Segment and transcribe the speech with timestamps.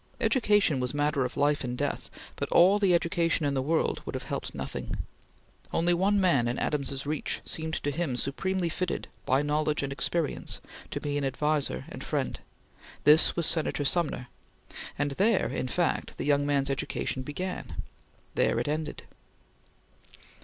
[0.19, 4.15] Education was matter of life and death, but all the education in the world would
[4.15, 4.97] have helped nothing.
[5.71, 10.59] Only one man in Adams's reach seemed to him supremely fitted by knowledge and experience
[10.89, 12.39] to be an adviser and friend.
[13.03, 14.27] This was Senator Sumner;
[14.97, 17.75] and there, in fact, the young man's education began;
[18.33, 19.03] there it ended.